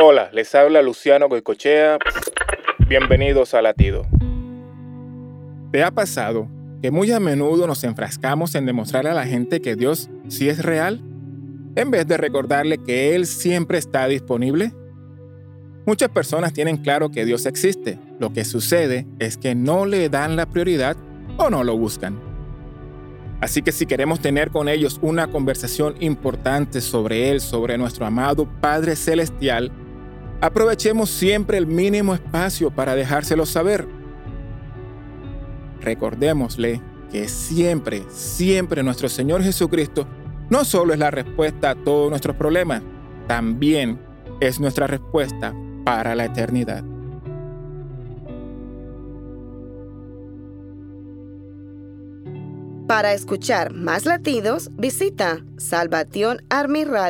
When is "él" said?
13.16-13.26, 27.32-27.40